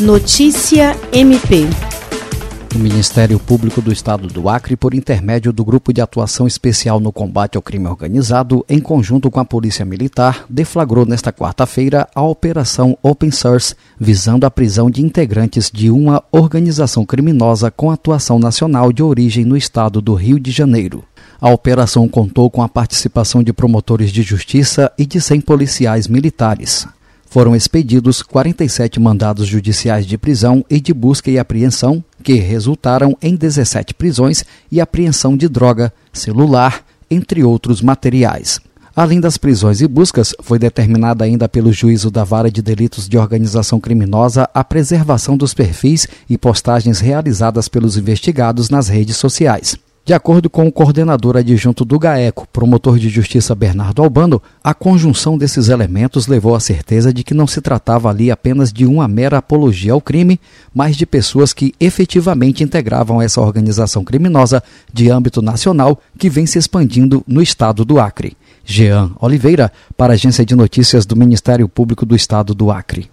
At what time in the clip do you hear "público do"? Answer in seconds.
3.38-3.90, 71.68-72.14